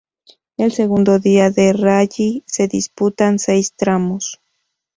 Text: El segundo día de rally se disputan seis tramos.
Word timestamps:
El 0.57 0.71
segundo 0.71 1.19
día 1.19 1.51
de 1.51 1.73
rally 1.73 2.43
se 2.47 2.67
disputan 2.67 3.37
seis 3.37 3.75
tramos. 3.75 4.41